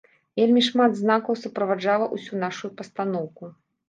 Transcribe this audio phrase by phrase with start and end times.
[0.39, 3.51] Вельмі шмат знакаў суправаджала ўсю нашую пастаноўку.